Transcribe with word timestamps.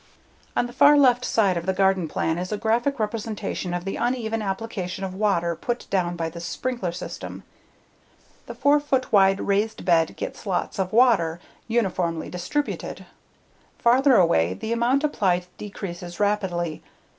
On 0.55 0.65
the 0.65 0.73
far 0.73 0.97
left 0.97 1.23
side 1.23 1.57
of 1.57 1.67
the 1.67 1.73
garden 1.75 2.07
plan 2.07 2.39
is 2.39 2.51
a 2.51 2.57
graphic 2.57 2.97
representation 2.97 3.71
of 3.71 3.85
the 3.85 3.97
uneven 3.97 4.41
application 4.41 5.03
of 5.03 5.13
water 5.13 5.55
put 5.55 5.85
down 5.91 6.15
by 6.15 6.27
this 6.27 6.43
sprinkler 6.43 6.91
system. 6.91 7.43
The 8.47 8.55
4 8.55 8.79
foot 8.79 9.11
wide 9.11 9.41
raised 9.41 9.85
bed 9.85 10.15
gets 10.17 10.47
lots 10.47 10.79
of 10.79 10.91
water, 10.91 11.39
uniformly 11.67 12.31
distributed. 12.31 13.05
Farther 13.77 14.15
away, 14.15 14.55
the 14.55 14.71
amount 14.73 15.03
applied 15.03 15.45
decreases 15.59 16.19
rapidly. 16.19 16.81